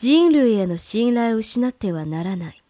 [0.00, 2.62] 人類への信頼を失ってはならない。